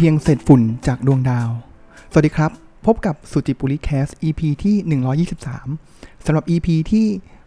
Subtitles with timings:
[0.00, 1.48] เพียงเศษฝุ่นจากดวงดาว
[2.12, 2.50] สวัสดีครับ
[2.86, 4.76] พบกับสุจิปุริแคส EP ที่
[5.66, 7.06] 123สำหรับ EP ที่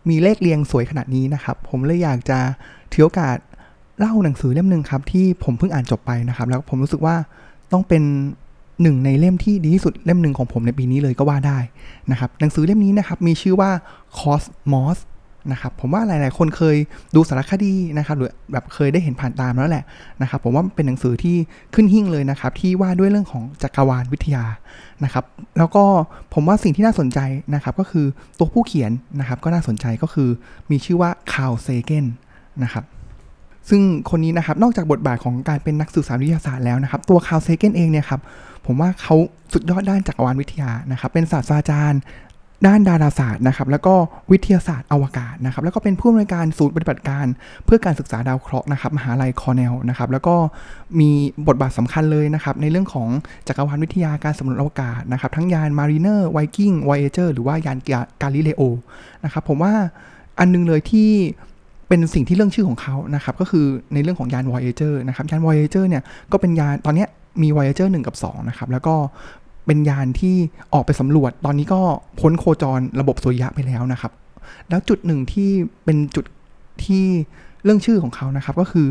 [0.10, 2.40] มีเลขเรียงสวยขนาดนี้นะครับ ผมเลยอยากจะ
[2.92, 3.38] ถือโอกาส
[3.98, 7.16] เล่าหนังสือเล่มหนึ่งครับ ที่ผมเพิ่งอ่านจบไปนะครับ แล้วผมรู้สึกว่า
[7.72, 8.04] ต้องเป็น
[8.82, 11.60] หนึ่งในเล่มที่ดีที่สุดเล่มหนึ่งของผมในปีนี้เลยก็ว่าได้
[12.12, 13.72] นะครับ หนังสือเล่มนี้นะครับมีชื่อว่า
[14.20, 14.98] Cosmos
[15.52, 16.78] นะครับผมว่าหลาย ๆ คนเคย
[17.16, 19.84] ดูสารคดีนะครับหรือแบบเคยได้เห็นผ่านตามแล้วแหละ
[20.22, 21.36] นะครับผมว่าเป็นหนังสือที่
[21.76, 24.44] ขึ้นหิ่งเลยนะครับที่ว่าด้วยเรื่องของจักรวาลวิทยา
[25.04, 25.26] นะครับ
[25.58, 25.84] แล้วก็
[26.34, 27.20] ผมว่าสิ่งที่น่าสนใจ
[27.56, 28.06] นะครับก็คือ
[28.38, 30.30] ตัวผู้เขียนนะครับก็น่าสนใจก็คือ
[30.72, 32.06] มีชื่อว่าคาร์เซเกน
[32.64, 32.86] นะครับ
[33.70, 38.22] ซึ่งคนนี้นะครับนอกจากบทบาทของการเป็นนักสื่อสารวิทยาศาสตร์แล้วนะครับตัวคาร์เซเกนเองเนี่ยครับ
[38.66, 39.16] ผมว่าเขา
[39.54, 42.02] สุดยอดด้านจักรวาลวิทยานะครับเป็นศาสตราจารย์
[42.68, 43.96] ด้านดาราศาสตร์นะครับแล้วก็
[44.32, 47.26] วิทยาศาสตร์อวกาศนะครับแล้วก็เป็นผู้อำนวยการศูนย์ปฏิบัติการ
[47.66, 50.36] เพื่อการศึกษาดาวเคราะห์นะครับมหาลัยคอร์เนลนะครับแล้วก็
[51.00, 51.10] มี
[51.48, 53.08] บทบาทสำคัญเลยนะครับในเรื่องของ
[53.48, 57.78] จักรวาลวิทยาการสำรวจอวกาศนะครับทั้งยานมารีเนอร์ไวกิ้งไวเอเจอร์หรือว่ายาน
[58.22, 58.62] กาลิเลโอ
[59.24, 59.74] นะครับผมว่า
[60.40, 61.10] อันนึงเลยที่
[61.88, 67.06] เป็นสิ่งที่เลื่องชื่อของเขานะครับก็คือในเรื่องของยาน Voyager นะครับยาน Voyager เนี่ยก็เป็นยานตอนนี้
[67.42, 68.96] มี Voyager 1 กับ 2 นะครับ แล้วก็
[69.72, 70.36] เป็นยานที่
[70.74, 71.82] ออกไปสำรวจ ตอนนี้ก็
[72.20, 74.12] พ้นโคจรระบบสุริยะไปแล้วนะครับ
[74.70, 75.50] แล้วจุดหนึ่งที่
[75.86, 76.26] เป็นจุด
[76.86, 77.06] ที่
[77.64, 78.88] เรื่องชื่อของเขานะครับ ก็คือ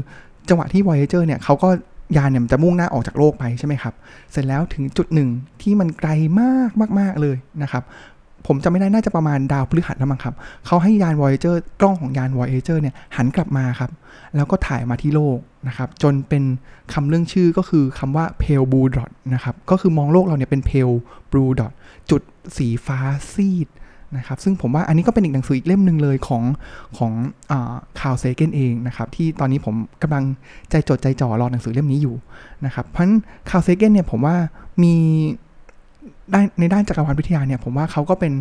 [0.48, 1.68] จังหวะที่ Voyager เนี่ยเขาก็
[2.16, 3.94] ยานเนี่ยจะมุ่งหน้าออกจากโลกไปใช่ไหมครับ
[4.32, 5.28] เสร็จแล้วถึงจุดหนึ่ง
[5.62, 7.82] ที่มันไกลมากมากๆเลยนะครับ
[8.46, 10.34] ผมจะไม่ได้น่าจะประมาณดาวพฤหัสแล้วมั้งครับ
[10.66, 13.90] เขาให้ยาน Voyager กล้องของยาน Voyager เนี่ยหันกลับมาครับ
[14.36, 15.38] แล้วก็ถ่ายมาที่โลก
[15.68, 16.44] นะครับ จนเป็น
[16.92, 20.96] คำเรื่องชื่อก็คือคำว่า pale blue dot นะครับ ก็คือมองโลกเราเนี่ยเป็น pale
[21.30, 21.72] blue dot
[22.10, 22.22] จุด
[22.56, 22.98] สีฟ้า
[23.32, 23.68] ซีด
[24.16, 26.42] นะครับ ซึ่งผมว่าอันนี้ก็เป็นอีกหนังสืออีกเล่มหนึ่งเลยของ
[26.98, 27.12] ของ
[28.00, 30.24] คาร์ล เซแกนเองนะครับ ที่ตอนนี้ผมกำลัง
[30.70, 32.14] ใจจดใจจ่อรอหนังสือเล่มนี้อยู่
[32.64, 33.14] นะครับ เพราะฉะนั้น
[33.50, 34.36] คาร์ล เซแกนเนี่ยผมว่า
[34.82, 34.94] มี
[36.32, 38.32] ได้ในด้านจักรวาลวิทยาเนี่ยผมว่าเขาก็เป็น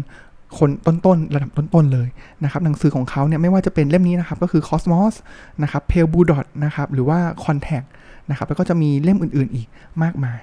[0.59, 2.07] คนต้นๆ ระดับต้นๆ เลย
[2.43, 5.15] นะครับหนังสือของเขาเนี่ยไม่ว่าจะเป็นเล่มนี้นะครับ ก็คือ Cosmos
[5.63, 7.87] นะครับ Pale Blue Dot นะครับ หรือว่า Contact
[8.29, 9.67] นะครับ แล้วก็จะมีเล่มอื่นๆ อีก
[10.03, 10.39] มากมาย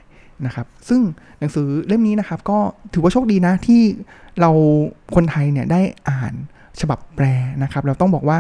[0.47, 1.00] นะครับ ซึ่ง
[1.38, 2.59] หนังสือเล่มนี้นะครับ ก็
[2.94, 3.82] ถือว่าโชคดีนะที่
[4.41, 4.50] เรา
[5.15, 6.34] คนไทยเนี่ยได้อ่าน
[6.81, 7.26] ฉบับแปล
[7.62, 8.38] นะครับ เราต้องบอกว่า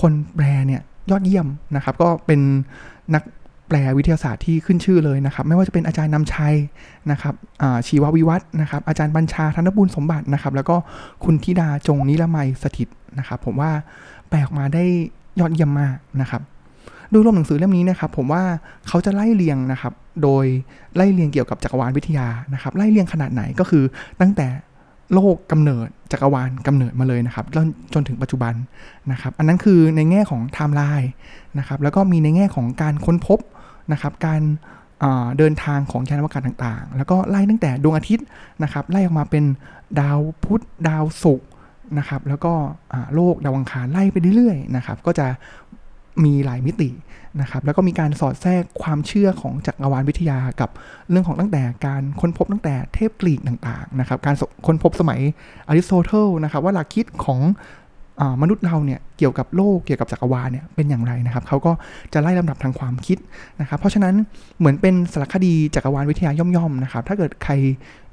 [0.00, 0.80] คนแปลเนี่ย
[1.10, 1.46] ยอดเยี่ยม
[1.76, 2.40] นะครับ ก็เป็น
[3.14, 3.22] นัก
[3.68, 6.54] แปลวิทยาศาสตร์ที่ขึ้นชื่อเลยนะครับ ไม่ว่าจะเป็นอาจารย์นำชัย
[7.10, 7.34] นะครับ
[7.86, 10.76] ชีววิวัฒนะครับ อาจารย์บัญชาธนบุญสมบัตินะครับ แล้วก็
[11.24, 13.70] คุณธิดาจงนิรมัยสถิตนะครับ ผมว่า
[14.28, 14.84] แปลออกมาได้
[15.40, 16.42] ยอดเยี่ยมมากนะครับ
[17.10, 18.42] โดยรวมหนังสือเล่มนี้นะครับ ผมว่า
[18.88, 19.92] เขาจะไล่เรียงนะครับ
[20.22, 20.44] โดย
[20.96, 23.84] ไล่เรียงเกี่ยวกับจักรวาลวิทยานะครับ ไล่เรียงขนาดไหนก็คือ
[24.20, 24.48] ตั้งแต่
[25.14, 28.54] โลกกำเนิดจักรวาลกำเนิดมาเลยนะครับจนจนถึงปัจจุบัน
[29.12, 31.10] นะครับ อันนั้นคือในแง่ของไทม์ไลน์
[31.58, 33.38] นะครับ แล้วก็มีในแง่ของการค้นพบ
[33.92, 34.42] นะครับการ
[35.38, 38.26] เดินทางของยานอวกาศต่างๆ แล้วก็ไล่ตั้งแต่ดวงอาทิตย์
[38.62, 39.44] นะครับไล่ออกมาเป็น
[40.00, 41.48] ดาวพุธดาวศุกร์
[41.98, 42.52] นะครับแล้วก็
[43.14, 45.26] โลกดาวอังคารไล่ไปเรื่อยๆนะครับก็จะ
[46.24, 46.90] มีหลายมิติ
[47.40, 50.70] นะครับแล้วก็มีการสอดแทรกความเชื่อของจักรวาลวิทยากับ
[51.10, 54.34] เรื่องของตั้งแต่การค้นพบตั้งแต่เทพกรีกต่างๆนะครับการ
[54.66, 55.20] ค้นพบสมัย
[55.68, 57.40] อริสโตเติลนะครับว่าหลักคิดของ
[58.42, 61.72] มนุษย์เราเนี่ยเกี่ยวกับโลกเกี่ยวกับจักรวาลเนี่ยเป็นอย่างไรนะครับเขาก็
[62.12, 63.18] จะไล่ลำดับทางความคิด
[63.60, 64.14] นะครับเพราะฉะนั้น
[64.58, 67.52] เหมือนเป็นสารคดีจักรวาลวิทยาย่อมๆนะครับถ้าเกิดใคร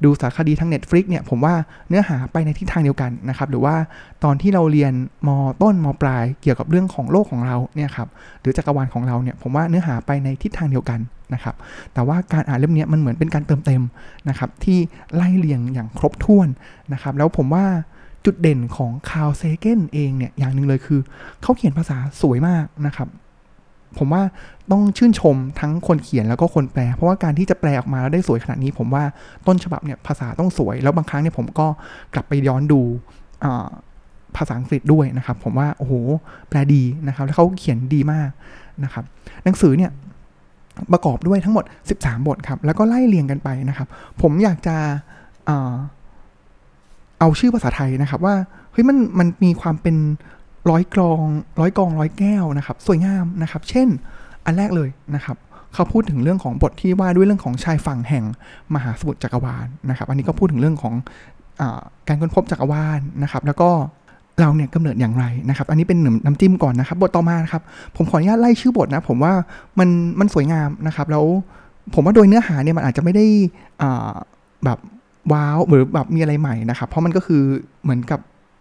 [0.03, 1.53] ดูสารคดีทาง Netflix เนี่ยผมว่า
[1.89, 3.75] เนื้อหาไปในทิศทางเดียวกันนะครับหรือว่า
[4.23, 4.93] ตอนที่เราเรียน
[5.27, 5.29] ม
[5.61, 8.07] ต้นมปลาย เกี่ยวกับเรื่องของโลกของเราเนี่ยครับ
[8.41, 10.99] หรือจักรวาลของเราเนี่ยผมว่าเนื้อหาไปในทิศทางเดียวกัน
[11.33, 11.55] นะครับ
[11.93, 13.83] แต่ว่าการอ่านเล่มนี้มันเหมือนเป็นการเติมเต็ม
[14.29, 14.79] นะครับที่
[15.15, 16.47] ไล่เรียงอย่างครบถ้วน
[16.93, 17.65] นะครับแล้วผมว่า
[18.25, 20.99] จุดเด่นของคาร์ลเซเกนเองเนี่ยอย่างหนึ่งเลยคือ
[21.41, 23.09] เขาเขียนภาษาสวยมากนะครับ
[23.97, 24.23] ผมว่า
[24.71, 29.03] ต้องชื่นชมทั้งคนเขียนแล้วก็คนแปล เพราะว่าการที่จะแปลออกมาแล้วได้สวยขนาดนี้ ผมว่า
[29.47, 31.67] ต้นฉบับเนี่ยภาษาต้องสวย แล้วบางครั้งเนี่ยผมก็
[32.13, 32.81] กลับไปย้อนดู
[34.37, 35.93] ภาษาอังกฤษด้วยนะครับ ผมว่าโอ้โห
[36.49, 38.29] แปลดีนะครับ แล้วเขาเขียนดีมาก
[38.83, 39.03] นะครับ
[39.43, 39.91] หนังสือเนี่ย
[40.91, 41.63] ประกอบด้วยทั้งหมด
[41.95, 43.87] 13 บทครับ แล้วก็ไล่เรียงกันไปนะครับ
[44.21, 44.75] ผมอยากจะ
[47.25, 48.35] เอาชื่อภาษาไทยนะครับว่า
[48.71, 49.95] เฮ้ยมันมันมีความเป็น
[50.69, 51.21] ร้อยกรอง
[51.59, 53.87] ร้อยกองร้อยแก้วนะครับสวยงามนะครับ เช่น
[54.45, 55.37] อันแรกเลยนะครับ
[55.73, 58.23] เขาพูดถึงเรื่องของบทที่ว่าด้วยเรื่องของชายฝั่งแห่ง
[58.73, 60.93] มหาสมุทรจักรวาลนะครับ อันนี้ก็พูดถึงเรื่องของ
[61.61, 61.63] อ
[62.07, 63.69] การค้นพบจักรวาลนะครับ แล้วก็
[64.39, 67.61] เราเนี่ยกำเนิดอย่างไรนะครับ อันนี้เป็นหนึ่งน้ำจิ้มก่อนนะครับ บทต่อมานะครับ
[67.95, 69.33] ผมขออนุญาตไล่ชื่อบทนะ ผมว่า
[69.79, 69.89] มัน
[70.19, 71.25] มันสวยงามนะครับ แล้ว
[71.93, 73.25] ผมว่าโดยเนื้อหาเนี่ยมันอาจจะไม่ได้
[74.65, 74.79] แบบ
[75.33, 77.41] ว้าวหรือแบบมีอะไรใหม่นะครับ เพราะมันก็คือ
[77.83, 78.19] เหมือนกับ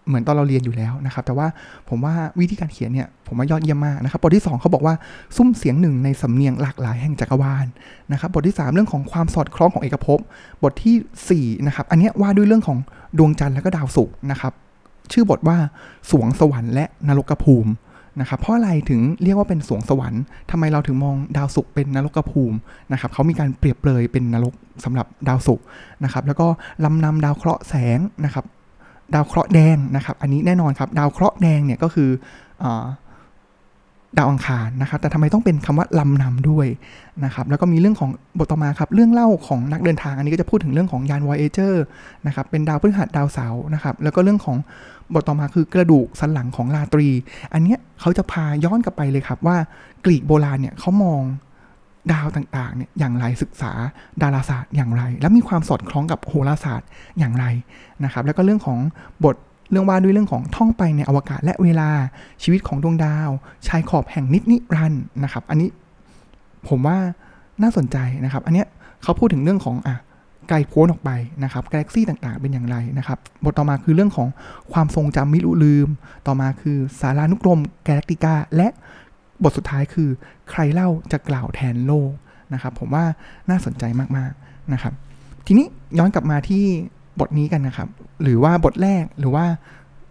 [0.08, 1.46] เหมือนตอนเราเรียนอยู่แล้วนะครับ แต่ว่า
[1.88, 4.94] ผมว่าวิธีการเขียนเนี่ยผมว่ายอดเยี่ยมมากนะครับ บทที่ 2เขาบอกว่า
[5.36, 7.66] ซุ้มเสียงหนึ่งในสำเนียงหลากหลายแห่งจักรวาล
[8.12, 10.18] นะครับ บทที่ 3 เรื่องของความสอดคล้องของเอกภพ
[10.62, 12.78] บทที่4นะครับ อันนี้ว่าด้วยเรื่องของ
[13.18, 14.52] ดวงจันทร์และก็ดาวศุกร์นะครับ
[15.12, 15.56] ชื่อบทว่า
[16.10, 17.70] สวงสวรรค์และนรกภูมิ
[18.20, 22.56] นะครับเพราะอะไรถึงเรียกว่าเป็นสวงสวรรค์ทำไมเราถึงมองดาวศุกร์เป็นนรกภูมิ
[22.92, 25.64] นะครับเขามีการเปรียบเปรยเป็นนรกสำหรับดาวศุกร์
[26.04, 26.46] นะครับแล้วก็
[26.84, 28.44] ลำนำดาวเคราะห์แสงนะครับ
[29.14, 32.10] ดาวเคราะห์แดงนะครับ อันนี้แน่นอนครับ ดาวเคราะห์แดงเนี่ยก็คือ
[32.62, 32.64] อ
[34.18, 36.66] ดาวอังคารนะครับ แต่ทำไมต้องเป็นคำว่าลำนำด้วย
[37.24, 41.74] นะครับ แล้วก็มีเรื่องของบทต่อมาครับ เรื่องเล่าของนักเดินทาง อันนี้ก็จะพูดถึงเรื่องของยาน Voyager
[42.26, 44.56] นะครับ เป็นดาวพฤหัสดาวเสาร์นะครับ แล้วก็เรื่องของ
[45.14, 47.08] บทต่อมาคือกระดูกสันหลังของราตรี
[47.52, 49.56] อันนี้เขาจะพาย้อนกลับไปเลยครับว่า
[50.04, 51.22] กรีกโบราณเนี่ยเขามอง
[52.12, 53.72] ดาวต่างๆเนี่ยอย่างไรศึกษา
[54.22, 56.88] ดาราศาสตร์อย่างไร และมีความสอดคล้องกับโหราศาสตร์
[57.18, 57.46] อย่างไร
[58.04, 58.78] นะครับ แล้วก็เรื่องของ
[59.24, 59.36] บท
[59.70, 61.90] เรื่องว่าด้วยเรื่องของท่องไปในอวกาศและเวลา
[62.42, 63.28] ชีวิตของดวงดาว
[63.66, 64.94] ชายขอบแห่งนิดนิรัน
[65.24, 65.68] นะครับ อันนี้
[66.68, 66.98] ผมว่า
[67.62, 68.66] น่าสนใจนะครับ อันเนี้ย
[69.02, 69.96] เขาพูดถึงเรื่องของอะ
[70.48, 71.10] ไกลโพ้นออกไป
[71.44, 74.28] นะครับกาแล็กซี่ต่างๆ เป็นอย่างไรนะครับ บทต่อมาคือเรื่องของ
[74.72, 75.88] ความทรงจำไม่รู้ลืม
[76.26, 78.68] ต่อมาคือสารานุกรมกาแกลคติกา และ
[79.42, 80.08] บทสุดท้ายคือ
[80.50, 82.10] ใครเล่าจะกล่าวแทนโลก
[82.52, 83.04] นะครับ ผมว่า
[83.50, 83.84] น่าสนใจ
[84.16, 84.92] มากๆนะครับ
[85.46, 85.66] ทีนี้
[85.98, 86.64] ย้อนกลับมาที่
[87.20, 87.88] บทนี้กันนะครับ
[88.22, 89.44] หรือว่าบทแรกหรือว่า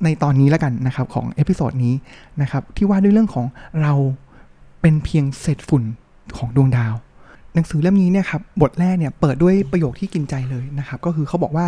[0.03, 1.93] ในตอนนี้แล้วกันนะครับของ episode นี้
[2.41, 3.45] นะครับที่ว่าด้วยเรื่องของ
[3.81, 3.93] เรา
[4.81, 5.83] เป็นเพียงเศษฝุ่น
[6.37, 6.93] ของดวงดาว
[7.53, 11.67] หนังสือเล่มนี้เนี่ยครับบทแรกเนี่ยเปิดด้วยประโยคที่กินใจเลยนะครับ ก็คือเขาบอกว่า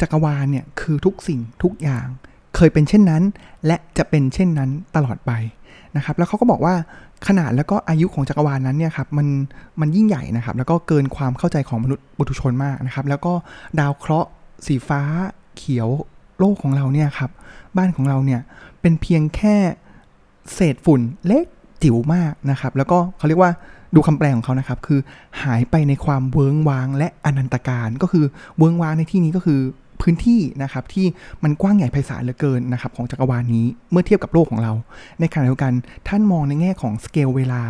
[0.00, 2.06] จักรวาลเนี่ยคือทุกสิ่งทุกอย่าง
[2.56, 3.22] เคยเป็นเช่นนั้น
[3.66, 5.32] และจะเป็นเช่นนั้นตลอดไป
[5.96, 6.74] นะครับแล้วเขาก็บอกว่า
[7.26, 9.26] ขนาดแล้วก็อายุของจักรวาลนั้นเนี่ยครับมัน
[9.80, 13.32] มันยิ่งใหญ่นะครับแล้วก็เกินความเข้าใจของมนุษย์บุตุชนมากนะครับแล้วก็
[13.80, 14.28] ดาวเคราะห์
[14.66, 15.00] สีฟ้า
[15.56, 15.88] เขียว
[16.38, 17.30] โลกของเราเนี่ยครับ
[17.76, 18.40] บ้านของเราเนี่ย
[18.80, 19.56] เป็นเพียงแค่
[20.54, 21.46] เศษฝุ่นเล็ก
[21.82, 23.52] จิ๋วมากนะครับ แล้วก็เขาเรียกว่า
[23.94, 25.00] ดูคำแปลของเขานะครับ คือ
[25.42, 28.24] หายไปในความเวิงวางและอนันตการก็คือ
[28.58, 29.60] เวิงวางในที่นี้ก็คือ
[30.00, 31.06] พื้นที่นะครับที่
[31.42, 34.72] มันกว้างใหญ่ไพศาลเหลือเกินนะครับของจักรวาลนี้เมื่อเทียบกับโลกของเรา
[35.20, 35.72] ในขณะเดียวกัน
[36.08, 37.62] ท่านมองในแง่ของสเกลเวลา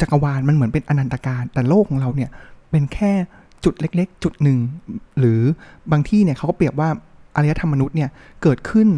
[0.00, 2.30] จักรวาลมันเหมือนเป็นอนันตการ แต่โลกของเราเนี่ย
[2.70, 3.12] เป็นแค่
[3.64, 4.58] จุดเล็ก ๆ จุดหนึ่ง
[5.18, 5.40] หรือ
[5.92, 6.88] บางที่เนี่ยเขาก็เปรียบว่า
[7.36, 8.10] อารยธรรมมนุษย์เนี่ย
[8.42, 8.88] เกิดขึ้น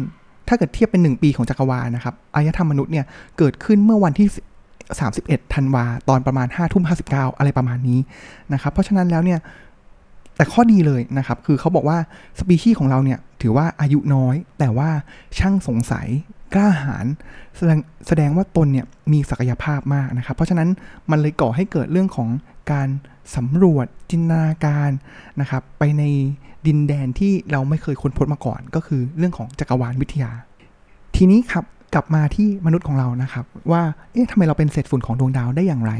[0.47, 3.05] ถ้าเกิดเทียบเป็น 1 ปีของจักรวาลนะครับอารยธรรมมนุษย์เนี่ย
[3.37, 4.27] เกิดขึ้นเมื่อวันที่
[4.91, 7.99] 31ธันวาตอนประมาณ5ทุ่ม59อะไรประมาณนี้
[8.53, 9.39] นะครับ เพราะฉะนั้นแล้วเนี่ย
[10.35, 11.97] แต่ข้อดีเลยนะครับ คือเขาบอกว่า
[12.39, 14.89] สปีชีส์ของเราเนี่ยถือว่าอายุน้อย แต่ว่า
[15.37, 16.07] ช่างสงสัย
[16.53, 17.05] กล้าหาญ
[17.57, 20.69] แสดงแสดงว่าตนเนี่ยมีศักยภาพมากนะครับ เพราะฉะนั้น
[21.11, 22.29] มันเลยก่อให้เกิดเรื่องของ
[22.71, 22.87] การ
[23.35, 24.91] สำรวจจินตนาการ
[25.41, 26.03] นะครับไปใน
[26.67, 30.31] ดินแดนที่เราไม่เคยค้นพบมาก่อน ก็คือเรื่องของจักรวาลวิทยา
[31.15, 33.81] ทีนี้ครับกลับมาที่มนุษย์ของเรานะครับ ว่า
[34.11, 35.93] เอ๊ะทำไมเราเป็นเศษฝุ่นของดวงดาวได้อย่างไร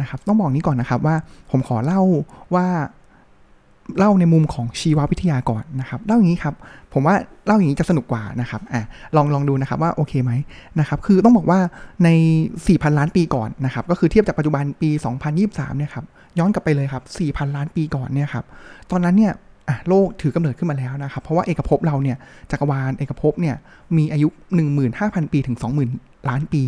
[0.00, 1.16] นะครับ ต้องบอกนี้ก่อนนะครับว่า
[1.50, 2.00] ผมขอเล่า
[2.54, 2.66] ว่า
[3.98, 6.54] เล่าในมุมของชีววิทยาก่อนนะครับเล่าอย่างนี้ครับ
[6.92, 7.14] ผมว่า
[7.46, 8.82] เล่าอย่างนี้จะสนุกกว่านะครับอะ
[9.16, 10.32] ลองลองดูนะครับว่าโอเคไหม
[10.80, 11.58] นะครับ คือต้องบอกว่า
[12.04, 12.08] ใน
[12.52, 14.90] 4,000 ล้านปีก่อนนะครับ ก็คือเทียบจากปัจจุบันปี
[15.34, 16.04] 2023 เนี่ยครับ
[16.38, 18.44] ย้อนกลับไปเลยครับ 4,000 ล้านปีก่อนเนี่ยครับ
[18.90, 19.32] ตอนนั้นเนี่ย
[19.68, 22.16] อะโลกถือกำเนิดขึ้นมาแล้วนะครับ เพราะว่าเอกภพเราเนี่ย
[22.50, 23.56] จักรวาลเอกภพเนี่ย
[23.96, 24.28] มีอายุ
[24.80, 25.56] 15,000 ปีถึง
[25.92, 26.62] 20,000 ล้านปี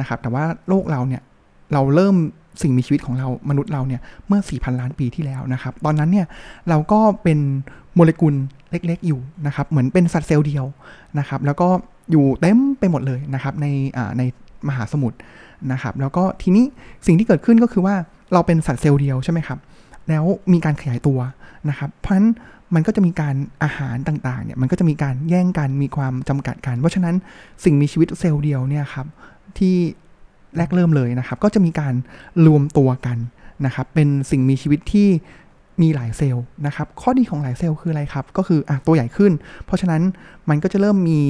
[0.00, 1.22] นะครับแต่ว่าโลกเราเนี่ย
[1.72, 2.16] เราเริ่ม
[2.62, 6.26] สิ่งมีชีวิตของเรามนุษย์เราเนี่ยเมื่อ 4,000 ล้านปีที่แล้วนะครับ ตอนนั้นเนี่ย
[6.68, 7.38] เราก็เป็น
[7.94, 8.34] โมเลกุล
[8.70, 10.64] เล็กๆอยู่นะครับเหมือนเป็นสัตว์เซลล์เดียว
[11.18, 11.68] นะครับ แล้วก็
[12.10, 13.66] อยู่เต็มไปหมดเลยนะครับใน
[14.18, 14.22] ใน
[14.68, 15.16] มหาสมุทร
[15.72, 16.64] นะครับ แล้วก็ทีนี้
[17.06, 17.94] สิ่งที่เกิดขึ้นก็คือว่า
[18.32, 19.58] เราเป็นสัตว์เซลล์เดียวใช่ไหมครับ
[20.08, 21.18] แล้วมีการขยายตัว
[21.68, 22.28] นะครับ เพราะฉะนั้น
[22.74, 27.14] มันก็จะมีการอาหารต่างๆเนี่ยมันก็จะมีการแย่งกันมีความจำกัดกัน เพราะฉะนั้น
[27.64, 29.06] สิ่งมีชีวิตเซลล์เดียวเนี่ยครับ
[29.58, 29.76] ที่
[30.56, 31.94] แรกเริ่มเลยนะครับ ก็จะมีการ
[32.46, 33.18] รวมตัวกัน
[33.66, 35.08] นะครับ เป็นสิ่งมีชีวิตที่
[35.82, 39.32] มีหลายเซลล์นะครับ ข้อดีของหลายเซลล์คืออะไรครับ ก็คืออะตัวใหญ่ขึ้น
[39.66, 40.02] เพราะฉะนั้น
[40.48, 41.20] มันก็จะเริ่มมี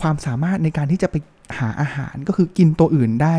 [0.00, 1.16] ความสามารถในการที่จะไป
[1.58, 3.36] หาอาหารก็คือกินตัวอื่นได้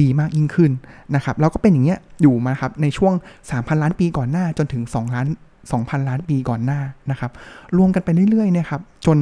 [0.00, 0.72] ดีมากยิ่งขึ้น
[1.14, 3.14] นะครับ แล้วก็เป็นอย่างเงี้ยอยู่มาครับในช่วง
[3.48, 5.26] 3,000 ล้านปีก่อนหน้าจนถึง 2 ล้าน
[5.70, 7.30] 2,000 ล้านปีก่อนหน้านะครับ
[7.76, 9.18] รวมกันไปเรื่อยๆนี่ยครับ จน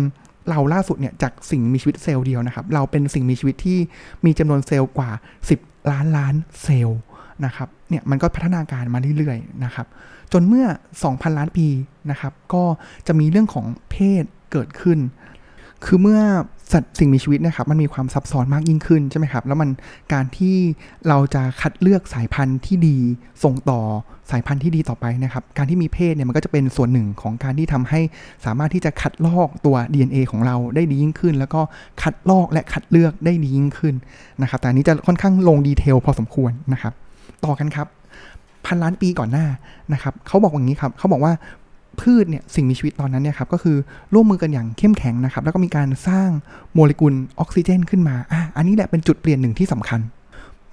[0.51, 3.79] เราล่าสุดเนี่ยจากสิ่งมีชีวิตเซลล์เดียวนะครับ เราเป็นสิ่งมีชีวิตที่
[4.25, 5.11] มีจำนวนเซลล์กว่า
[5.53, 7.01] 10 ล้านล้านเซลล์
[7.45, 9.87] นะครับเนี่ยมันก็พัฒนาการมาเรื่อยๆนะครับ
[10.33, 10.67] จนเมื่อ
[11.03, 11.67] 2,000 ล้านปี
[12.11, 12.65] นะครับก็
[13.07, 14.99] จะมีเรื่องของเพศเกิดขึ้น
[15.85, 16.21] คือเมื่อ
[16.73, 19.71] สัตว์สิ่งมีชีวิตนะครับมันมีความซับซ้อนมากยิ่งขึ้นใช่ไหมครับ แล้วมัน
[20.13, 20.57] การที่
[21.09, 22.97] เราจะคัดเลือกสายพันธุ์ที่ดี
[23.45, 23.81] ส่งต่อ
[24.31, 28.01] สายพันธุ์ที่ดีต่อไปนะครับ การที่มีเพศเนี่ยมันก็จะเป็นส่วนหนึ่งของการที่ทำให้
[28.45, 31.61] สามารถที่จะคัดลอกตัว DNA ของเราได้ดียิ่งขึ้น แล้วก็
[32.03, 33.95] คัดลอกและคัดเลือกได้ดียิ่งขึ้น
[34.43, 36.93] นะครับ แต่นี้จะค่อนข้างลงดีเทลพอสมควรนะครับ
[37.45, 37.87] ต่อกันครับ
[38.67, 39.47] พันล้านปีก่อนหน้า
[39.93, 41.33] นะครับเขาบอกอย่างนี้ครับเขาบอกว่า
[42.01, 43.77] พืชเนี่ยสิ่งมีชีวิตตอนนั้นเนี่ยครับก็คือ
[44.15, 46.29] ร่วมมือกันอย่างเข้มแข็งนะครับ แล้วก็มีการสร้าง
[46.75, 50.01] โมเลกุลออกซิเจน ขึ้นมาอะอันนี้แหละเป็นจุดเปลี่ยนหนึ่งที่สำคัญ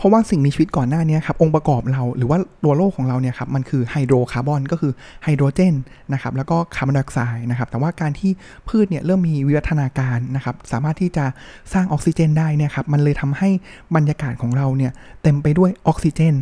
[0.03, 4.91] เพราะว่าสิ่งมีชีวิตก่อนหน้านี้ครับองค์ประกอบเราหรือว่าตัวโลกของเราเนี่ยครับมันคือไฮโดรคาร์บอนก็คือ
[5.23, 5.75] ไฮโดรเจน
[6.13, 8.31] นะครับแล้วก็คาร์บอนไดออกไซด์นะครับแต่ว่าการที่
[8.67, 11.25] พืชเนี่ยเริ่มมีวิวัฒนาการนะครับสามารถที่จะ
[11.73, 13.49] สร้างออกซิเจนได้เนี่ยครับมันเลยทำให้
[13.95, 14.91] บรรยากาศของเราเนี่ย
[15.23, 16.35] เต็มไปด้วยออกซิเจน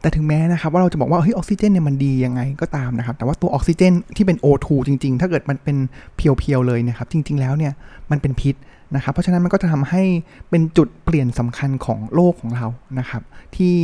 [0.00, 5.76] แต่ถึงแม้นะครับว่าเราจะบอกว่าเฮ้ยออกซิเจนเนี่ยมันดียังไงก็ตามนะครับแต่ว่าตัวออกซิเจนที่เป็น O2 จริง ๆ ถ้าเกิดมันเป็น
[6.16, 7.72] เพียวๆเลยนะครับจริง ๆ แล้วเนี่ย
[8.10, 8.54] มันเป็นพิษ
[8.94, 10.02] นะครับ เพราะฉะนั้นมันก็จะทำให้
[10.50, 12.66] เป็นจุดเปลี่ยนสำคัญของโลกของเรา
[12.98, 13.22] นะครับ
[13.56, 13.74] ที่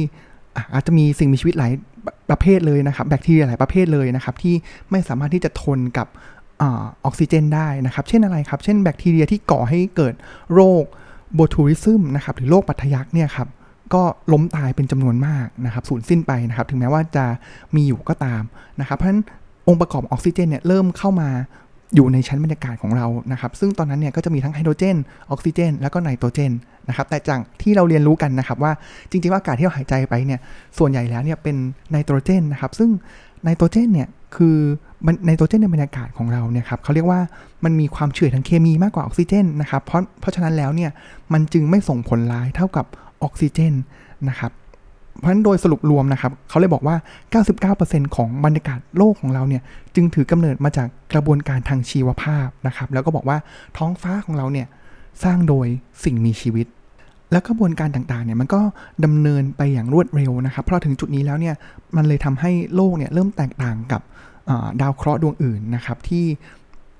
[0.75, 1.73] อาจจะมีสิ่งมีชีวิตหลาย
[2.31, 4.55] ประเภทเลยนะครับ แบคทีเรียหลายประเภทเลยนะครับ ที่
[4.91, 6.09] ไม่สามารถที่จะทนกับ
[6.63, 6.65] อ
[7.05, 10.15] อกซิเจนได้นะครับ เช่นอะไรครับ เช่นแบคทีเรียที่ก่อให้เกิด
[10.55, 10.85] โรค
[11.35, 13.49] โบทูริซึมนะครับ หรือโรคปัทยักเนี่ยครับ
[13.95, 14.03] ก็
[14.33, 17.25] ล้มตายเป็นจำนวนมากนะครับสูญสิ้นไปนะครับ ถึงแม้ว่าจะ
[17.75, 18.43] มีอยู่ก็ตาม
[18.81, 19.23] นะครับ เพราะฉะนั้น
[19.69, 21.29] องค์ประกอบออกซิเจนเนี่ยเริ่มเข้ามา
[21.95, 24.97] อยู่ในชั้นบรรยากาศของเรานะครับ ซึ่งตอนนั้นเนี่ยก็จะมีทั้งไฮโดรเจน
[25.31, 26.53] ออกซิเจน แล้วก็ไนโตรเจน
[26.89, 28.73] นะครับ แต่จากที่เราเรียนรู้กันนะครับว่า
[29.11, 30.41] จริงๆว่าอากาศที่เราหายใจไปเนี่ย
[30.79, 31.57] ส่วนใหญ่แล้วเนี่ยเป็น
[31.93, 32.91] ไนโตรเจนนะครับ ซึ่ง
[33.45, 34.57] ไนโตรเจนเนี่ยคือ
[35.27, 37.21] ไนโตรเจนในบรรยากาศของเราเนี่ยครับเขาเรียกว่า
[37.65, 40.91] มันมีความเฉื่อยทางเคมีมากกว่าออกซิเจนนะครับ เพราะเพราะฉะนั้นแล้วเนี่ย
[41.33, 42.87] มันจึงไม่ส่งผลร้ายเท่ากับ
[43.23, 43.75] ออกซิเจน
[44.29, 44.53] นะครับ
[45.21, 46.97] เพราะฉะนั้นโดยสรุปรวมนะครับเขาเลยบอกว่า
[47.55, 49.63] 99%ของบรรยากาศโลกของเราเนี่ย
[49.95, 53.39] จึงถือกำเนิดมาจากกระบวนการทางชีวภาพนะครับ แล้วก็บอกว่า
[53.79, 54.67] ท้องฟ้าของเราเนี่ย
[55.25, 55.67] สร้างโดย
[56.05, 56.67] สิ่งมีชีวิต
[57.33, 58.61] แล้วกระบวนการต่างๆเนี่ยมันก็
[59.05, 61.55] ดำเนินไปอย่างรวดเร็วนะครับ เพราะถึงจุดนี้แล้วเนี่ย
[61.97, 64.01] มันเลยทำให้โลกเนี่ยเริ่มแตกต่างกับ
[64.81, 66.25] ดาวเคราะห์ดวงอื่นนะครับที่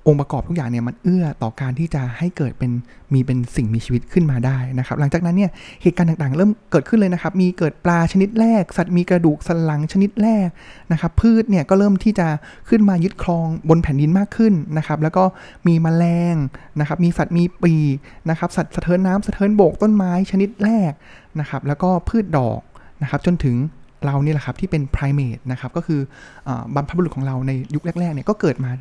[0.07, 2.71] องค์ประกอบทุกอย่างเนี่ยมันเอื้อต่อการที่จะให้เกิดเป็น
[3.13, 10.47] มีเป็นสิ่งมีชีวิตขึ้นมาได้นะครับ หลังจากนั้นเนี่ยเหตุการณ์ต่างๆ เริ่มเกิดขึ้นเลยนะครับ มีเกิดปลาชนิดแรก สัตว์มีกระดูกสันหลังชนิดแรก
[10.91, 12.27] นะครับพืชเนี่ยก็เริ่มที่จะ
[12.69, 15.23] ขึ้นมายึดครองบนแผ่นดินมากขึ้นนะครับ แล้วก็
[15.67, 16.35] มีแมลง
[16.79, 17.73] นะครับ มีสัตว์มีปี
[18.29, 20.91] นะครับ สัตว์สะเทินน้ำสะเทินโบกต้นไม้ชนิดแรก
[21.39, 22.61] นะครับ แล้วก็พืชดอก
[23.01, 23.55] นะครับจนถึง
[24.05, 25.99] เราเนี่ยแหละครับที่เป็นไพรเมตนะครับก็คือ
[26.75, 28.71] บรรพบุรุษของเราในยุคแรกๆเนี่ยก็เกิดมา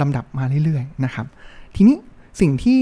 [0.00, 1.26] ลำดับมาเรื่อยๆนะครับ
[1.76, 1.96] ทีนี้
[2.40, 2.78] สิ่งที่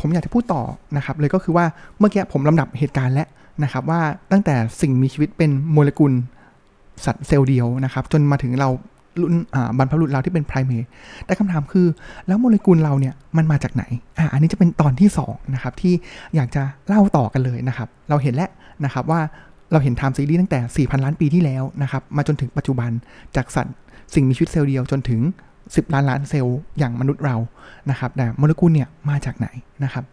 [0.00, 0.62] ผมอยากจะพูดต่อ
[0.96, 1.64] นะครับเลยก็คือว่า
[1.98, 3.28] เมื่อกี้ผมลำดับเหตุการณ์แล้ว
[3.62, 4.00] นะครับว่า
[4.32, 6.12] ตั้งแต่สิ่งมีชีวิตเป็นโมเลกุล
[7.04, 8.68] สัตว์เซลล์เดียวนะครับจนมาถึงเรา
[9.20, 9.34] รุ่น
[9.78, 10.84] บรรพบุรุษเราที่เป็นไพรเมต
[11.26, 11.86] แต่คำถามคือ
[12.26, 13.84] แล้วโมเลกุลเราเนี่ยมันมาจากไหน
[14.18, 15.94] อ่าอันนี้จะเป็นตอนที่2นะครับที่
[16.34, 18.50] อยากจะเล่าต่อกันเลยนะครับ เราเห็นแล้ว
[18.84, 19.20] นะครับว่า
[19.72, 22.90] เราเห็น time series ตั้งแต่ 4,000 ล้านปีที่แล้วนะครับมาจนถึงปัจจุบัน
[23.36, 23.76] จากสัตว์
[24.14, 25.20] สิ่งมีชีวิตเซลล์เดียวจนถึง
[25.58, 27.36] 10 ล้านล้านเซลล์อย่างมนุษย์เรา
[27.90, 29.48] นะครับแต่โมเลกุลเนี่ยมาจากไหน
[29.84, 30.04] นะครับ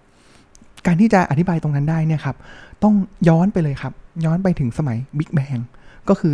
[0.85, 2.35] การที่จะอธิบายตรงนั้นได้เนี่ยครับ
[2.83, 2.93] ต้อง
[3.29, 3.93] ย้อนไปเลยครับ
[4.25, 5.57] ย้อนไปถึงสมัยบิ๊กแบง
[6.09, 6.33] ก็คือ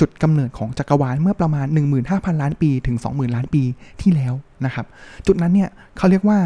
[0.00, 1.66] จุดกำเนิดของจักรวาลเมื่อประมาณ
[2.04, 3.62] 15,000 ล้านปีถึง 20,000 ล้านปี
[4.02, 4.34] ที่แล้ว
[4.64, 4.86] นะครับ
[5.26, 6.38] จุดนั้นเนี่ยเขาเรียกว่า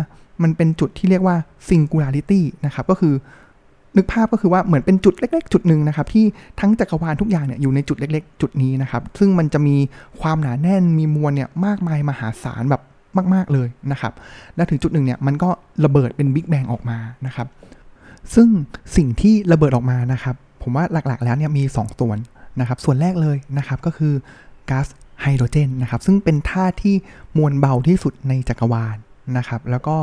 [0.43, 1.37] มันเป็นจุดที่เรียกว่า
[1.69, 3.15] singularity นะครับ ก็คือ
[3.97, 6.25] นึกภาพก็คือว่าเหมือนเป็นจุดเล็ก ๆ จุดหนึ่งนะครับที่
[6.61, 9.77] ทั้งจักรวาลทุกอย่างเนี่ยอยู่ในจุดเล็ก ๆ จุดนี้นะครับซึ่งมันจะมี
[10.21, 12.83] ความหนาแน่นมีมวลเนี่ยมากมายมหาศาลแบบ
[13.35, 14.13] มาก ๆเลยนะครับ
[14.57, 15.51] และถึงจุดหนึ่งเนี่ยมันก็
[15.85, 17.47] ระเบิดเป็นบิ๊กแบงออกมานะครับ
[18.35, 18.49] ซึ่ง
[18.97, 22.19] สิ่งที่ระเบิดออกมานะครับผมว่าหลักๆแล้วเนี่ยมี 2 ส่วน
[22.61, 24.13] นะครับส่วนแรกเลยนะครับก็คือ
[24.71, 24.87] ก๊าซ
[25.23, 26.95] ไฮโดรเจนนะครับซึ่งเป็นธาตุที่
[27.37, 28.97] มวลเบาที่สุดในจักรวาล
[29.37, 29.97] นะครับแล้วก็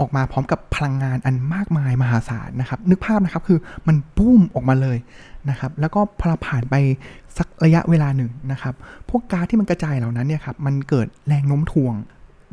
[0.00, 4.98] ออกมาพร้อมกับพลังงานอันมากมายมหาศาลนะครับ นึกภาพนะครับคือมันปุ้มออกมาเลย
[5.50, 6.74] นะครับ แล้วก็พอผ่านไป
[7.38, 8.74] สักระยะเวลาหนึ่งนะครับ
[9.08, 11.94] พวกก๊าซที่มันกระจายเหล่านั้นเนี่ยครับมันเกิดแรงโน้มถ่วง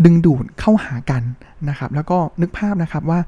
[0.05, 1.23] ดึงดูดเข้าหากัน
[1.69, 3.19] นะครับ แล้วก็นึกภาพนะครับว่า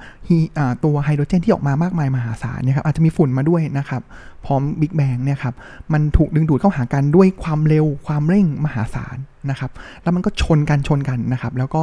[0.84, 4.02] ตัวไฮโดรเจนที่ออกมามากมายมหาศาลเนี่ยครับอาจจะมีฝุ่นมาด้วยนะครับ
[4.46, 5.56] พร้อมบิ๊กแบงเนี่ยครับ
[5.94, 9.18] มันถูกดึงดูดเข้าหากันด้วยความเร็วความเร่งมหาศาล
[9.50, 9.72] นะครับ
[10.04, 11.82] แล้วมันก็ชนกันชนกันนะครับ แล้วก็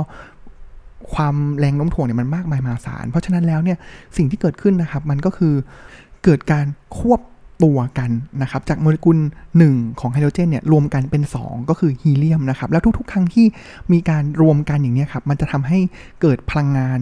[1.14, 3.78] ความแรงโน้มถ่วงเนี่ยมันมากมายมหาศาล เพราะฉะนั้นแล้วเนี่ย
[4.16, 5.54] สิ่งที่เกิดขึ้นนะครับมันก็คือ
[6.24, 6.66] เกิดการ
[6.98, 7.20] ควบ
[7.64, 8.10] ตัวกัน
[8.42, 9.18] นะครับจากโมเลกุล
[9.58, 13.46] 1 ของไฮโดรเจนเนี่ยรวมกันเป็น 2 ก็คือฮีเลียมนะครับแล้วทุกๆ ครั้งที่
[13.92, 15.78] มีการรวมกันอย่างนี้ครับมันจะทำให้
[16.20, 17.00] เกิดพลังงาน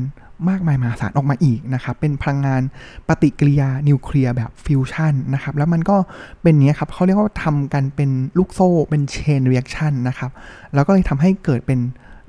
[0.48, 2.62] มากมายมหาศาลออกมาอีกนะครับ เป็นพลังงาน
[3.08, 5.96] ปฏิกิริยานิวเคลียร์แบบฟิวชันนะครับ แล้วมันก็
[6.42, 10.30] เป็นนี้ครับเขาเรียกว่าทำกันเป็นลูกโซ่เป็น chain reaction นะครับ
[10.74, 11.80] แล้วก็เลยทำให้เกิดเป็น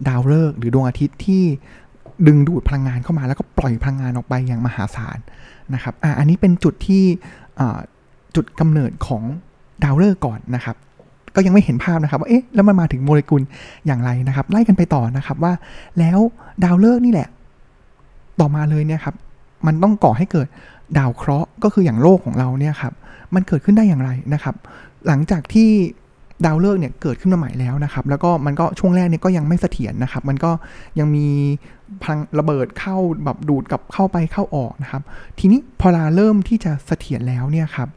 [0.08, 1.43] ดาวฤกษ์หรือดวงอาทิตย์ที่
[2.27, 5.17] ดึงดูดพลังงานเข้ามาแล้วก็ปล่อยพลังงานออกไปอย่างมหาศาล
[5.74, 7.03] นะครับอ่าอันนี้เป็นจุดที่
[8.36, 9.24] จุดกำเนิดของ
[9.84, 10.75] ดาวฤกษ์ก่อนนะครับ
[11.36, 13.41] ก็ยังไม่เห็นภาพนะครับว่าเอ๊ะแล้วมันมาถึงโมเลกุล
[13.86, 15.53] อย่างไรนะครับ ไล่กันไปต่อนะครับว่า
[16.00, 16.20] แล้ว
[16.63, 17.27] ดาวฤกษ์นี่แหละ
[18.39, 19.15] ต่อมาเลยเนี่ยครับ
[19.65, 20.48] มันต้องก่อให้เกิด
[20.98, 22.93] ดาวเคราะห์ก็คืออย่างโลกของเราเนี่ยครับ
[23.36, 24.55] มันเกิดขึ้นได้อย่างไรนะครับ
[25.08, 25.70] หลังจากที่
[26.45, 30.51] ดาวฤกษ์เนี่ยเกิดขึ้นมาใหม่แล้วนะครับ แล้วก็มันก็ช่วงแรกเนี่ยก็ยังไม่เสถียรนะครับ มันก็
[31.00, 31.27] ยังมี
[32.01, 35.01] พลังระเบิดเข้าแบบดูดกับเข้าไปเข้าออกนะครับ
[35.39, 37.89] ทีนี้พอลาเริ่มที่จะเสถียรแล้วเนี่ยครับ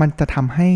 [0.00, 0.68] มันจะทำให้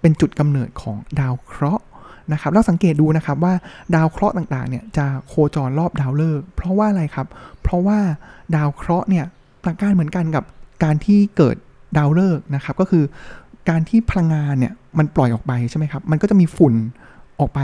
[0.00, 1.84] เป็นจุดกำเนิดของดาวเคราะห์
[2.32, 3.54] นะครับเราสังเกตดูนะครับว่า
[3.94, 7.26] ดาวเคราะห์ต่างๆเนี่ยจะโคจรรอบดาวฤกษ์เพราะว่าอะไรครับ
[7.62, 7.98] เพราะว่า
[8.56, 9.24] ดาวเคราะห์เนี่ย
[9.64, 10.44] ประการเหมือนกันกับ
[10.84, 11.56] การที่เกิด
[11.98, 13.04] ดาวฤกษ์นะครับ ก็คือ
[13.68, 16.74] การที่พลังงานเนี่ย มันปล่อยออกไปใช่ไหมครับ มันก็จะมีฝุ่น
[17.40, 17.60] ออกไป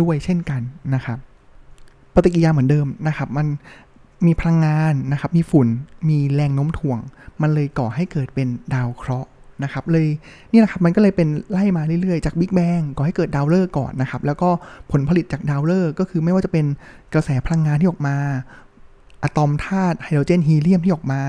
[0.00, 0.60] ด้วยเช่นกัน
[0.94, 1.18] นะครับ
[2.14, 3.46] ปฏิกิริยาเหมือนเดิมนะครับ มัน
[4.26, 5.68] มีพลังงานนะครับ มีฝุ่น
[6.08, 6.98] มีแรงโน้มถ่วง
[7.42, 9.28] มันเลยก่อให้เกิดเป็นดาวเคราะห์
[9.64, 10.06] นะครับ เลย
[10.52, 14.48] นี่นะครับ มันก็เลยเป็นไล่มาเรื่อยๆ จากบิ๊กแบงก่อให้เกิดดาวฤกษ์ก่อนนะครับ แล้วก็
[14.90, 16.66] ผลผลิตจากดาวฤกษ์ก็คือไม่ว่าจะเป็น
[17.12, 18.16] กระแสพลังงานที่ออกมา
[19.22, 21.22] อะตอมธาตุไฮโดรเจนฮีเลียมที่ออกมา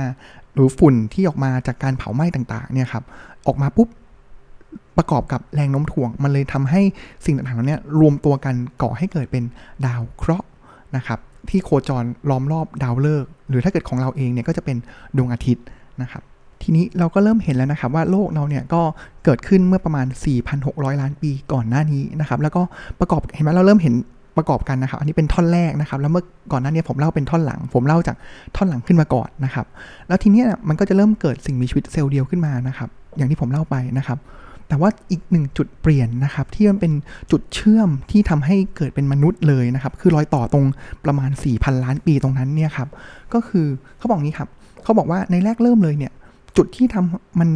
[0.54, 3.04] หรือฝุ่นที่ออกมาจากการเผาไหม้ต่างๆ เนี่ยครับ
[3.48, 3.88] ออกมาปุ๊บ
[4.98, 6.82] ประกอบกับแรงโน้มถ่วง มันเลยทำให้
[7.26, 9.44] สิ่งต่างๆเหล่านี้รวมตัวกันก่อให้เกิดเป็น
[9.86, 10.48] ดาวเคราะห์
[10.96, 14.78] นะครับ ที่โคจรล้อมรอบดาวฤกษ์หรือถ้าเกิดของเราเองเนี่ยก็จะเป็น
[15.18, 15.66] ดวงอาทิตย์
[16.02, 16.24] นะครับ
[16.64, 18.82] ทีนี้เราก็เริ่มเห็นแล้วนะครับว่าโลกเราเนี่ยก็
[19.26, 20.08] เกิดขึ้นเมื่อประมาณ
[20.54, 22.62] 4,600 ล้านปีก่อนหน้านี้นะครับ แล้วก็
[23.00, 23.94] ประกอบเห็นไหมเราเริ่มเห็น
[24.38, 28.16] ประกอบกันนะครับ อันนี้เป็นท่อนแรกนะครับ แล้วเมื่อก่อนหน้านี้ผมเล่าเป็นท่อนหลัง ผมเล่าจาก
[28.56, 29.66] ท่อนหลังขึ้นมาก่อนนะครับ
[30.08, 34.18] แล้วทีนี้มันก็จะเริ่มเกิดสิ่งมีชีวิตเซลล์เดียวขึ้นมานะครับ อย่างที่ผมเล่าไปนะครับ
[34.72, 36.94] แต่ว่าอีกหนึ่งจุดเปลี่ยนนะครับ ที่มันเป็น
[37.32, 40.66] จุดเชื่อมที่ทำให้เกิดเป็นมนุษย์เลยนะครับ คือรอยต่อตรง
[41.06, 42.90] ประมาณ 4,000 ล้านปีตรงนั้นเนี่ยครับ
[43.34, 43.66] ก็คือ
[43.98, 44.50] เขาบอกงี้ครับ
[44.84, 46.12] เขาบอกว่าในแรกเริ่มเลยเนี่ย
[46.58, 47.50] จุดที่ทำมัน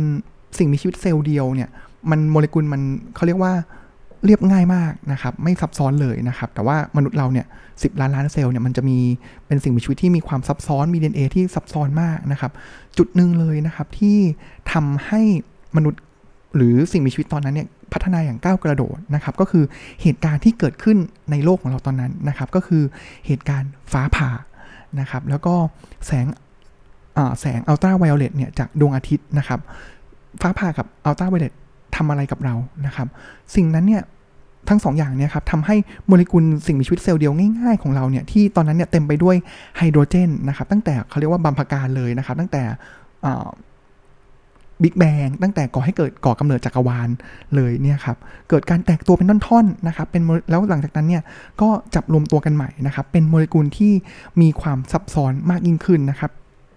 [0.58, 1.70] สิ่งมีชีวิตเซลล์เดียวเนี่ย
[2.12, 2.82] มันโมเลกุลมัน
[3.16, 3.54] เขาเรียกว่า
[4.26, 7.46] เรียบง่ายมากนะครับ ไม่ซับซ้อนเลยนะครับ แต่ว่ามนุษย์เราเนี่ย
[7.82, 8.98] สิล้านล้านเซลล์เนี่ยมันจะมี
[9.48, 12.52] เป็นสิ่งมีชีวิตที่มีความซับซ้อนมี DNA ที่ซับซ้อนมากนะครับ
[12.98, 14.18] จุดหนึ่งเลยนะครับที่
[14.72, 15.22] ทำให้
[15.78, 16.02] มนุษย์
[16.56, 19.64] หรือสิ่งมีชีวิตตอนนั้นเนี่ยพัฒนาอย่างก้าวกระโดดนะครับ ก็คือ
[20.02, 20.98] เหตุการณ์ที่เกิดขึ้น
[21.32, 22.84] ในโลกของเราตอนนั้นนะครับ ก็คือ
[23.28, 24.30] เหตุการณ์ฟ้าผ่า
[25.00, 25.54] นะครับ แล้วก็
[26.06, 26.26] แสง
[27.40, 29.60] แสงอัลตราไวโอเลตเนี่ยจากดวงอาทิตย์นะครับ
[30.42, 31.54] ฟ้าผ่ากับอัลตราไวโอเลต
[31.96, 33.08] ทำอะไรกับเรานะครับ
[33.56, 34.04] สิ่งนั้นเนี่ย
[34.70, 35.76] ทั้ง2ออย่างเนี่ยครับทำให้
[36.08, 39.36] โมเลกุลสิ่งมีชีวิตเซลล์เดียวง่ายๆของเราเนี่ยที่ตอนนั้นเนี่ยเต็มไปด้วย
[39.78, 42.64] ไฮโดรเจนนะครับ ตั้งแต่เขาเรียกว่าบัมพการเลยนะครับ ตั้งแต่
[44.84, 47.10] บิ๊กแบงตั้งแต่ก่อให้เกิดก่อกำเนิดจักรวาล
[47.56, 48.18] เลยเนี่ยครับ
[48.50, 51.24] เกิดการแตกตัวเป็นท่อนๆนะครับเป็นแล้วหลังจากนั้นเนี่ย
[51.62, 53.94] ก็จับรวมตัวกันใหม่นะครับเป็นโมเลกุลที่
[54.42, 56.32] มีความซับซ้อนมากยิ่งขึ้นนะครับ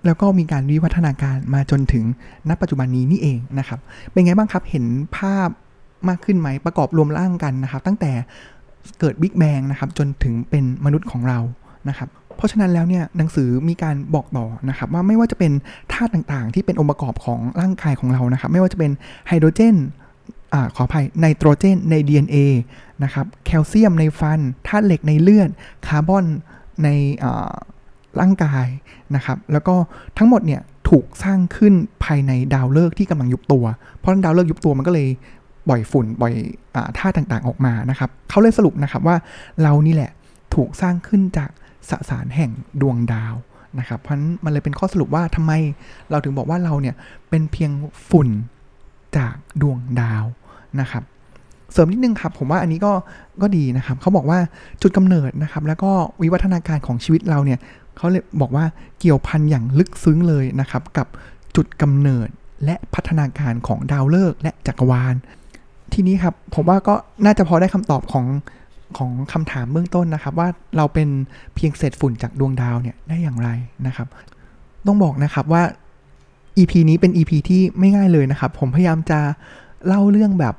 [0.06, 2.04] แล้วก็มีการวิวัฒนาการมาจนถึง
[2.48, 3.80] ณปัจจุบันนี้นี่เองนะครับ
[4.10, 4.84] เป็นไงบ้างครับเห็น
[5.16, 5.48] ภาพ
[6.08, 8.12] มากขึ้นไหมประกอบรวมร่างกันนะครับตั้งแต่
[9.00, 11.38] เกิดบิ๊กแบงนะครับจนถึงเป็นมนุษย์ของเรา
[11.88, 15.52] นะครับ เพราะฉะนั้นแล้วเนี่ยหนังสือมีการบอกต่อนะครับว่าไม่ว่าจะเป็น
[15.92, 18.90] ธาตุต่างๆ ที่เป็นองค์ประกอบของร่างกายของเรานะครับไม่ว่าจะเป็น
[19.28, 19.76] ไฮโดรเจน
[20.54, 22.36] อขออภัยไนโตรเจนใน DNA
[23.04, 25.50] นะครับแคลเซียมในฟันธาตุเหล็กในเลือด
[25.86, 26.24] คาร์บอน
[26.84, 26.88] ใน
[28.20, 28.66] ร่างกาย
[29.14, 29.74] นะครับแล้วก็
[30.18, 31.74] ทั้งหมดเนี่ยถูกสร้างขึ้น
[32.04, 33.64] ภายในดาวฤกษ์ที่กำลังยุบตัว
[33.96, 35.08] เพราะดาวฤกษ์ยุบตัวมันก็เลย
[35.68, 36.34] บ่อยฝุ่นบ่อย
[36.98, 39.16] ธาตุต่างๆออกมานะครับเขาเลยสรุปนะครับว่า
[39.62, 40.10] เรานี่แหละ
[40.54, 41.50] ถูกสร้างขึ้นจาก
[41.90, 43.34] สสารแห่งดวงดาว
[43.78, 45.52] นะครับเพราะนั้นมันเลยเป็นข้อสรุปว่าทำไม
[46.10, 46.94] เราถึงบอกว่าเราเนี่ย
[47.28, 47.70] เป็นเพียง
[48.10, 48.28] ฝุ่น
[49.16, 50.24] จากดวงดาว
[50.80, 51.02] นะครับ
[51.72, 52.92] เสริมนิดนึงครับ ผมว่าอันนี้ก็
[53.42, 54.38] ก็ดีนะครับเขาบอกว่า
[54.82, 55.90] จุดกำเนิดนะครับ แล้วก็
[56.22, 57.58] วิวัฒนาการของชีวิตเราเนี่ย
[57.96, 58.64] เขาเลยบอกว่า
[59.00, 61.06] เกี่ยวพันอย่างลึกซึ้งเลยนะครับ กับ
[61.56, 62.28] จุดกำเนิด
[62.64, 65.14] และพัฒนาการของดาวฤกษ์และจักรวาล
[65.92, 68.24] ทีนี้ครับผมว่าก็น่าจะพอได้คำตอบของ
[68.96, 71.08] ของคำถามเบื้องต้นนะครับ ว่าเราเป็น
[71.54, 73.48] เพียงเศษฝุ่นจากดวงดาวเนี่ยได้อย่างไร
[73.86, 74.08] นะครับ
[74.86, 75.62] ต้องบอกนะครับว่า
[76.58, 79.20] EP นี้เป็น EP ที่ไม่ง่ายเลยนะครับ ผมพยายามจะ
[79.86, 80.54] เล่าเรื่องแบบ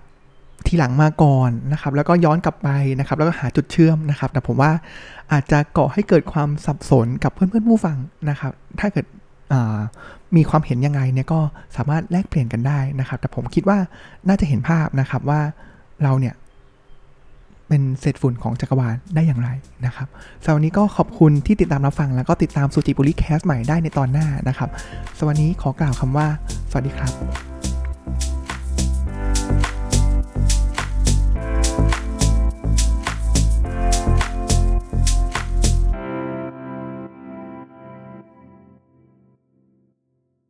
[0.67, 4.71] ทีหลังมาก่อนนะครับ แล้วก็ย้อนกลับไปนะครับ แล้วก็หาจุดเชื่อมนะครับ แต่ผมว่า
[5.31, 7.97] อาจจะก่อให้เกิดความสับสนกับเพื่อนๆผู้ฟัง
[8.29, 9.05] นะครับ ถ้าเกิด
[10.35, 11.39] มีความเห็นยังไงเนี่ยก็
[11.77, 13.77] สามารถแลกเปลี่ยนกันได้นะครับ แต่ผมคิดว่า
[14.27, 15.41] น่าจะเห็นภาพนะครับว่า
[16.03, 16.35] เราเนี่ย
[17.69, 19.49] เป็นเศษฝุ่นของจักรวาลได้อย่างไร
[19.85, 20.07] นะครับ
[20.43, 24.69] สำหรับวันนี้ก็ขอบคุณที่ติดตามรับฟัง แล้วก็ติดตามสุจิบุริแคสใหม่ได้ในตอนหน้านะครับ
[25.19, 26.27] สวัสดีขอกล่าวคำว่า
[26.71, 27.58] สวัสดีครับ